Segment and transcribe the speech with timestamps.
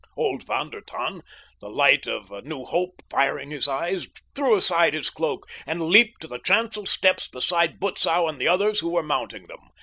[0.17, 1.21] Old Von der Tann,
[1.59, 6.21] the light of a new hope firing his eyes, threw aside his cloak and leaped
[6.21, 9.59] to the chancel steps beside Butzow and the others who were mounting them.